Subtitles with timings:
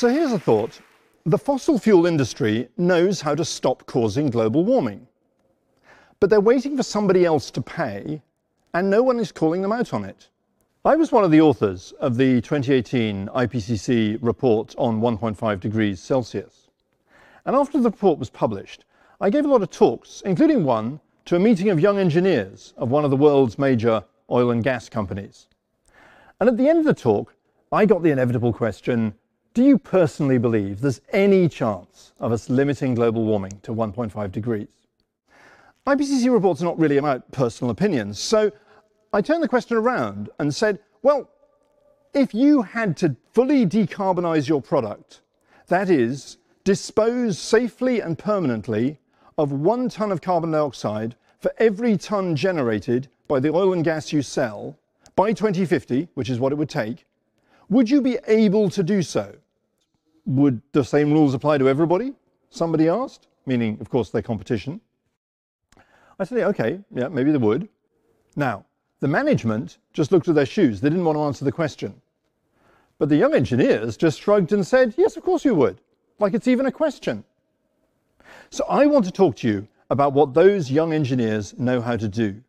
[0.00, 0.80] So here's a thought.
[1.26, 5.06] The fossil fuel industry knows how to stop causing global warming.
[6.20, 8.22] But they're waiting for somebody else to pay,
[8.72, 10.30] and no one is calling them out on it.
[10.86, 16.70] I was one of the authors of the 2018 IPCC report on 1.5 degrees Celsius.
[17.44, 18.86] And after the report was published,
[19.20, 22.90] I gave a lot of talks, including one to a meeting of young engineers of
[22.90, 25.48] one of the world's major oil and gas companies.
[26.40, 27.34] And at the end of the talk,
[27.70, 29.12] I got the inevitable question
[29.52, 34.68] Do you personally believe there's any chance of us limiting global warming to 1.5 degrees?
[35.84, 38.52] IPCC reports are not really about personal opinions, so
[39.12, 41.28] I turned the question around and said, Well,
[42.14, 45.20] if you had to fully decarbonize your product,
[45.66, 49.00] that is, dispose safely and permanently
[49.36, 54.12] of one ton of carbon dioxide for every ton generated by the oil and gas
[54.12, 54.78] you sell
[55.16, 57.04] by 2050, which is what it would take,
[57.70, 59.34] would you be able to do so?
[60.26, 62.12] Would the same rules apply to everybody?
[62.50, 64.80] Somebody asked, meaning, of course, their competition.
[66.18, 67.68] I said, okay, yeah, maybe they would.
[68.36, 68.66] Now,
[68.98, 70.80] the management just looked at their shoes.
[70.80, 71.94] They didn't want to answer the question.
[72.98, 75.80] But the young engineers just shrugged and said, yes, of course you would.
[76.18, 77.24] Like it's even a question.
[78.50, 82.08] So I want to talk to you about what those young engineers know how to
[82.08, 82.42] do.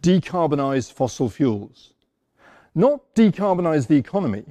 [0.00, 1.93] Decarbonize fossil fuels.
[2.74, 4.44] Not decarbonize the economy,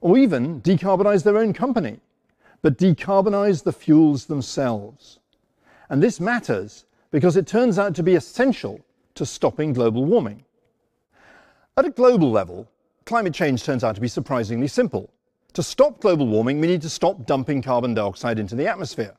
[0.00, 2.00] or even decarbonize their own company,
[2.60, 5.20] but decarbonize the fuels themselves.
[5.88, 8.80] And this matters because it turns out to be essential
[9.14, 10.44] to stopping global warming.
[11.76, 12.68] At a global level,
[13.06, 15.10] climate change turns out to be surprisingly simple.
[15.54, 19.14] To stop global warming, we need to stop dumping carbon dioxide into the atmosphere.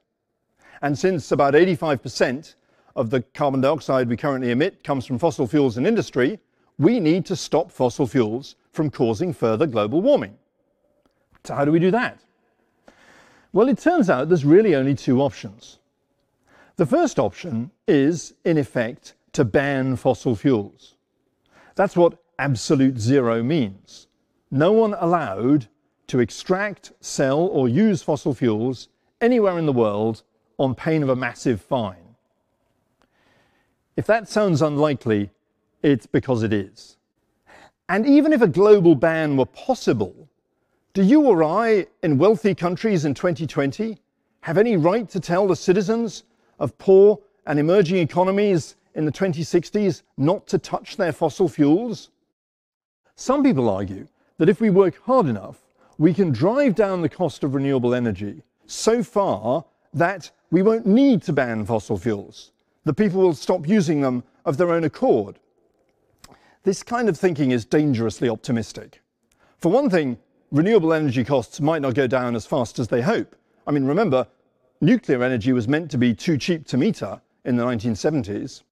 [0.82, 2.56] And since about 85%
[2.96, 6.40] of the carbon dioxide we currently emit comes from fossil fuels and industry,
[6.78, 10.38] we need to stop fossil fuels from causing further global warming.
[11.44, 12.20] So, how do we do that?
[13.52, 15.80] Well, it turns out there's really only two options.
[16.76, 20.96] The first option is, in effect, to ban fossil fuels.
[21.76, 24.08] That's what absolute zero means.
[24.50, 25.68] No one allowed
[26.08, 28.90] to extract, sell, or use fossil fuels
[29.22, 30.24] anywhere in the world
[30.58, 32.16] on pain of a massive fine.
[33.96, 35.30] If that sounds unlikely,
[35.84, 36.98] it's because it is.
[37.90, 40.30] And even if a global ban were possible,
[40.94, 44.00] do you or I in wealthy countries in 2020
[44.42, 46.24] have any right to tell the citizens
[46.60, 52.10] of poor and emerging economies in the 2060s not to touch their fossil fuels?
[53.16, 54.08] Some people argue
[54.38, 55.60] that if we work hard enough,
[55.98, 61.22] we can drive down the cost of renewable energy so far that we won't need
[61.24, 62.52] to ban fossil fuels.
[62.86, 65.40] The people will stop using them of their own accord.
[66.64, 69.02] This kind of thinking is dangerously optimistic.
[69.58, 70.18] For one thing,
[70.50, 73.36] renewable energy costs might not go down as fast as they hope.
[73.68, 74.28] I mean, remember,
[74.80, 78.64] nuclear energy was meant to be too cheap to meter in the 1970s.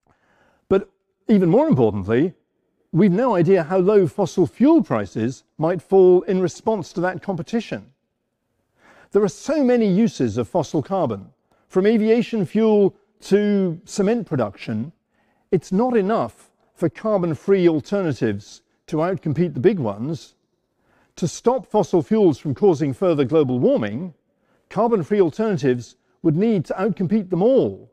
[0.69, 0.89] But
[1.27, 2.33] even more importantly,
[2.93, 7.91] we've no idea how low fossil fuel prices might fall in response to that competition.
[9.11, 11.27] There are so many uses of fossil carbon,
[11.67, 14.93] from aviation fuel to cement production,
[15.51, 16.50] it's not enough
[16.81, 20.33] for carbon free alternatives to outcompete the big ones.
[21.17, 24.15] To stop fossil fuels from causing further global warming,
[24.67, 27.91] carbon free alternatives would need to outcompete them all.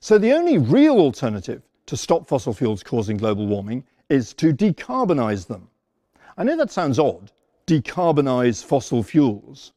[0.00, 5.46] So the only real alternative to stop fossil fuels causing global warming is to decarbonize
[5.46, 5.68] them.
[6.38, 7.30] I know that sounds odd,
[7.66, 9.72] decarbonize fossil fuels.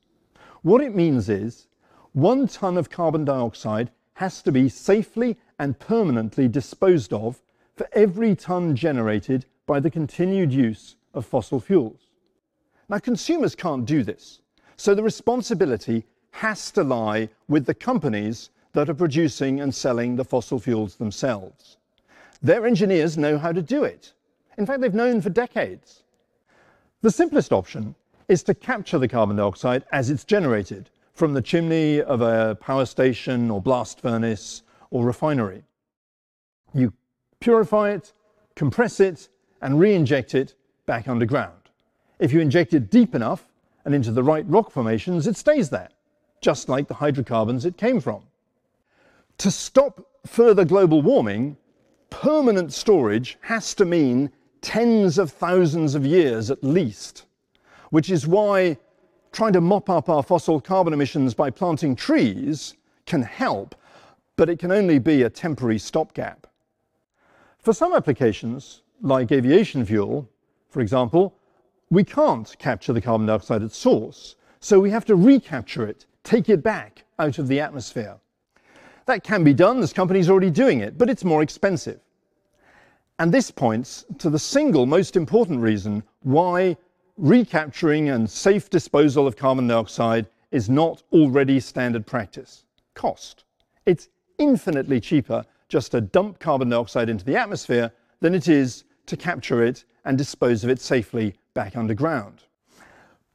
[0.61, 1.67] What it means is
[2.13, 7.41] one ton of carbon dioxide has to be safely and permanently disposed of
[7.81, 12.11] for every ton generated by the continued use of fossil fuels.
[12.89, 14.41] Now, consumers can't do this,
[14.77, 20.23] so the responsibility has to lie with the companies that are producing and selling the
[20.23, 21.77] fossil fuels themselves.
[22.43, 24.13] Their engineers know how to do it.
[24.59, 26.03] In fact, they've known for decades.
[27.01, 27.95] The simplest option
[28.27, 32.85] is to capture the carbon dioxide as it's generated from the chimney of a power
[32.85, 34.61] station or blast furnace
[34.91, 35.63] or refinery.
[36.75, 36.93] You
[37.41, 38.13] purify it,
[38.55, 39.27] compress it,
[39.61, 40.55] and re inject it
[40.85, 41.53] back underground.
[42.19, 43.49] If you inject it deep enough
[43.83, 45.89] and into the right rock formations, it stays there,
[46.39, 48.23] just like the hydrocarbons it came from.
[49.39, 51.57] To stop further global warming,
[52.09, 57.25] permanent storage has to mean tens of thousands of years at least,
[57.89, 58.77] which is why
[59.31, 63.75] trying to mop up our fossil carbon emissions by planting trees can help,
[64.35, 66.45] but it can only be a temporary stopgap.
[67.61, 70.27] For some applications, like aviation fuel,
[70.69, 71.35] for example,
[71.91, 76.47] we can't capture the carbon dioxide at source, So we have to recapture it, take
[76.47, 78.17] it back out of the atmosphere.
[79.07, 81.99] That can be done, there's companies already doing it, but it's more expensive.
[83.17, 86.77] And this points to the single most important reason why
[87.17, 92.65] recapturing and safe disposal of carbon dioxide is not already standard practice.
[92.93, 93.45] Cost.
[93.87, 99.15] It's infinitely cheaper just to dump carbon dioxide into the atmosphere than it is to
[99.15, 102.43] capture it and dispose of it safely back underground.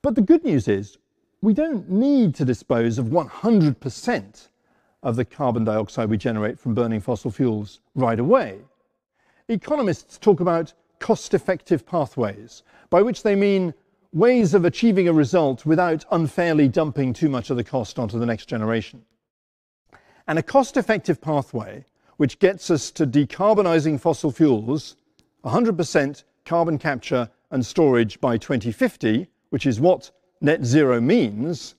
[0.03, 0.99] But the good news is
[1.41, 4.49] we don't need to dispose of 100%
[5.03, 8.59] of the carbon dioxide we generate from burning fossil fuels right away.
[9.49, 13.73] Economists talk about cost effective pathways, by which they mean
[14.13, 18.27] ways of achieving a result without unfairly dumping too much of the cost onto the
[18.27, 19.03] next generation.
[20.29, 21.85] And a cost effective pathway
[22.17, 24.97] which gets us to decarbonising fossil fuels,
[25.45, 30.11] 100% carbon capture and storage by 2050, which is what
[30.41, 31.75] net zero means,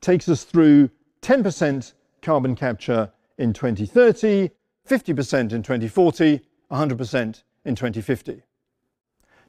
[0.00, 0.90] takes us through
[1.22, 1.92] 10%
[2.22, 4.50] carbon capture in 2030,
[4.88, 6.40] 50% in 2040,
[6.70, 8.42] 100% in 2050.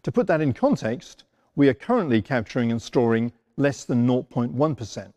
[0.04, 5.12] To put that in context, we are currently capturing and storing less than 0.1%.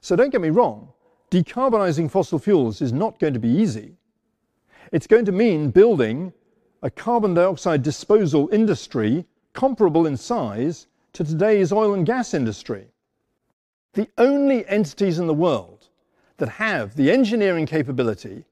[0.00, 0.92] So don't get me wrong,
[1.30, 3.96] decarbonising fossil fuels is not going to be easy.
[4.92, 6.32] It's going to mean building
[6.82, 12.86] a carbon dioxide disposal industry comparable in size to today's oil and gas industry.
[13.94, 15.88] The only entities in the world
[16.36, 18.44] that have the engineering capability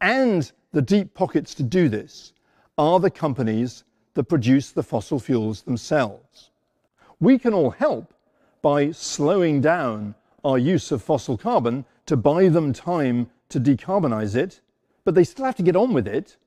[0.00, 2.32] and the deep pockets to do this
[2.76, 3.84] are the companies
[4.14, 6.50] that produce the fossil fuels themselves.
[7.20, 8.12] We can all help
[8.62, 10.14] by slowing down
[10.44, 14.60] our use of fossil carbon to buy them time to decarbonize it,
[15.04, 16.38] but they still have to get on with it.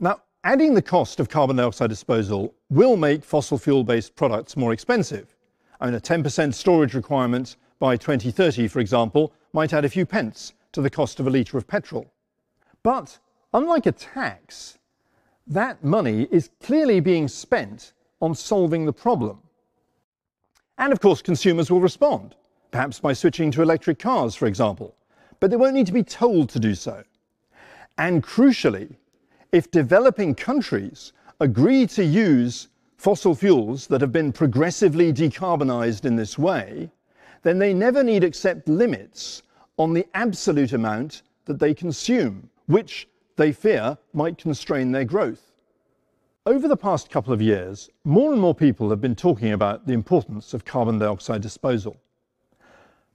[0.00, 4.72] Now, adding the cost of carbon dioxide disposal will make fossil fuel based products more
[4.72, 5.36] expensive.
[5.82, 10.54] I mean, a 10% storage requirement by 2030, for example, might add a few pence
[10.72, 12.10] to the cost of a litre of petrol.
[12.82, 13.18] But
[13.52, 14.78] unlike a tax,
[15.46, 17.92] that money is clearly being spent
[18.22, 19.42] on solving the problem.
[20.78, 22.34] And of course, consumers will respond,
[22.70, 24.94] perhaps by switching to electric cars, for example,
[25.40, 27.04] but they won't need to be told to do so.
[27.98, 28.96] And crucially,
[29.52, 36.38] if developing countries agree to use fossil fuels that have been progressively decarbonized in this
[36.38, 36.90] way,
[37.42, 39.42] then they never need accept limits
[39.76, 45.52] on the absolute amount that they consume, which they fear might constrain their growth.
[46.46, 49.92] Over the past couple of years, more and more people have been talking about the
[49.92, 51.96] importance of carbon dioxide disposal.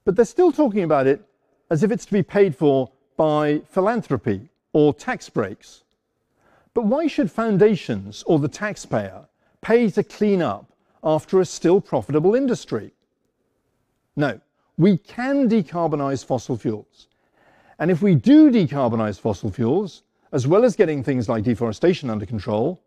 [0.03, 1.21] But they're still talking about it
[1.69, 5.83] as if it's to be paid for by philanthropy or tax breaks.
[6.73, 9.27] But why should foundations or the taxpayer
[9.61, 10.71] pay to clean up
[11.03, 12.93] after a still profitable industry?
[14.15, 14.39] No,
[14.77, 17.07] we can decarbonise fossil fuels.
[17.79, 22.25] And if we do decarbonise fossil fuels, as well as getting things like deforestation under
[22.25, 22.81] control,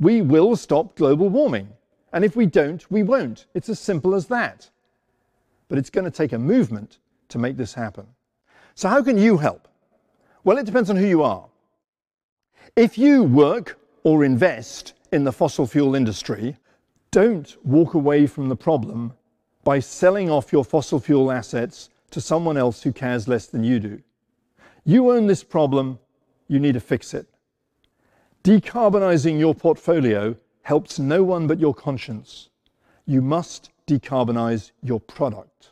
[0.00, 1.68] we will stop global warming.
[2.12, 3.46] And if we don't, we won't.
[3.54, 4.70] It's as simple as that.
[5.74, 6.98] But it's going to take a movement
[7.30, 8.06] to make this happen.
[8.76, 9.66] So, how can you help?
[10.44, 11.46] Well, it depends on who you are.
[12.76, 16.56] If you work or invest in the fossil fuel industry,
[17.10, 19.14] don't walk away from the problem
[19.64, 23.80] by selling off your fossil fuel assets to someone else who cares less than you
[23.80, 24.00] do.
[24.84, 25.98] You own this problem,
[26.46, 27.26] you need to fix it.
[28.44, 32.50] Decarbonising your portfolio helps no one but your conscience.
[33.06, 35.70] You must decarbonise your product.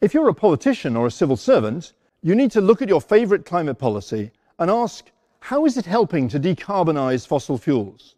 [0.00, 1.92] If you're a politician or a civil servant,
[2.22, 6.28] you need to look at your favourite climate policy and ask how is it helping
[6.28, 8.14] to decarbonise fossil fuels?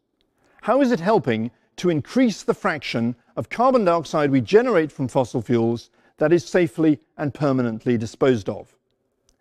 [0.62, 5.42] How is it helping to increase the fraction of carbon dioxide we generate from fossil
[5.42, 8.74] fuels that is safely and permanently disposed of?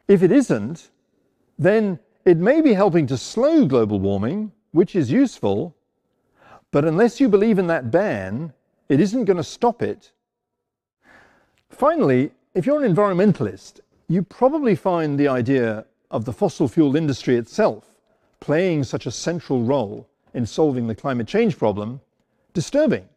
[0.07, 0.89] If it isn't,
[1.57, 5.75] then it may be helping to slow global warming, which is useful,
[6.73, 8.51] but unless you believe in that ban,
[8.89, 10.11] it isn't going to stop it.
[11.69, 17.37] Finally, if you're an environmentalist, you probably find the idea of the fossil fuel industry
[17.37, 17.99] itself
[18.39, 22.01] playing such a central role in solving the climate change problem
[22.53, 23.07] disturbing.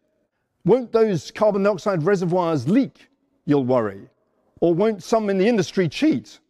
[0.67, 3.09] Won't those carbon dioxide reservoirs leak?
[3.47, 4.03] You'll worry.
[4.61, 6.41] Or won't some in the industry cheat?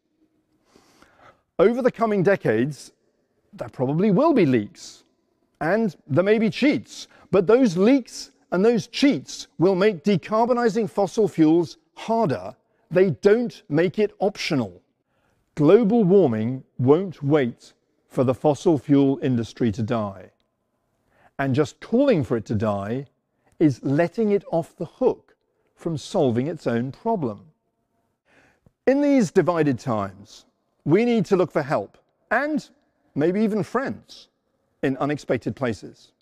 [1.60, 2.90] Over the coming decades,
[3.52, 5.04] there probably will be leaks
[5.60, 11.28] and there may be cheats, but those leaks and those cheats will make decarbonizing fossil
[11.28, 12.54] fuels harder.
[12.90, 14.82] They don't make it optional.
[15.54, 17.72] Global warming won't wait
[18.08, 20.30] for the fossil fuel industry to die.
[21.38, 23.06] And just calling for it to die
[23.58, 25.36] is letting it off the hook
[25.74, 27.46] from solving its own problem.
[28.86, 30.46] In these divided times,
[30.84, 31.98] we need to look for help
[32.30, 32.68] and
[33.14, 34.28] maybe even friends
[34.82, 36.12] in unexpected places.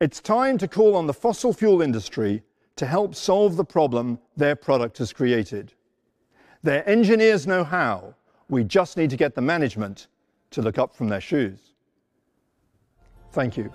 [0.00, 2.42] It's time to call on the fossil fuel industry
[2.76, 5.72] to help solve the problem their product has created.
[6.62, 8.14] Their engineers know how.
[8.48, 10.08] We just need to get the management
[10.50, 11.58] to look up from their shoes.
[13.32, 13.72] Thank you.